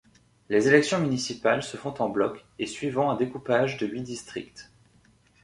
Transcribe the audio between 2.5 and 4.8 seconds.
et suivant un découpage de huit districts.